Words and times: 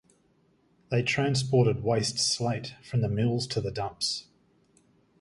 They 0.89 1.03
transported 1.03 1.83
waste 1.83 2.17
slate 2.17 2.73
from 2.81 3.01
the 3.01 3.07
mills 3.07 3.45
to 3.45 3.61
the 3.61 3.69
dumps. 3.69 4.25